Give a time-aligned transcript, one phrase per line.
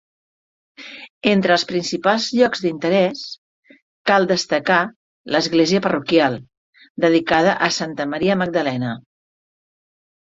[1.31, 3.21] Entre els principals llocs d’interès,
[4.13, 4.79] cal destacar
[5.35, 6.39] l’església parroquial,
[7.07, 8.97] dedicada a Santa Maria Magdalena.